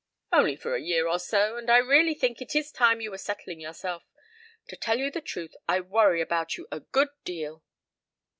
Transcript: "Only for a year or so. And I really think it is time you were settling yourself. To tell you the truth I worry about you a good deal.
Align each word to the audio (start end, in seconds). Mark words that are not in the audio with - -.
"Only 0.33 0.55
for 0.55 0.73
a 0.75 0.81
year 0.81 1.07
or 1.07 1.19
so. 1.19 1.57
And 1.57 1.69
I 1.69 1.77
really 1.77 2.15
think 2.15 2.41
it 2.41 2.55
is 2.55 2.71
time 2.71 3.01
you 3.01 3.11
were 3.11 3.19
settling 3.19 3.59
yourself. 3.59 4.01
To 4.69 4.75
tell 4.75 4.97
you 4.97 5.11
the 5.11 5.21
truth 5.21 5.53
I 5.69 5.79
worry 5.79 6.21
about 6.21 6.57
you 6.57 6.67
a 6.71 6.79
good 6.79 7.09
deal. 7.23 7.63